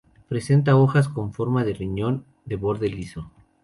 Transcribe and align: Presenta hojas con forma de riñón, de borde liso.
Presenta 0.29 0.77
hojas 0.77 1.07
con 1.07 1.31
forma 1.31 1.63
de 1.63 1.75
riñón, 1.75 2.25
de 2.45 2.55
borde 2.55 2.89
liso. 2.89 3.29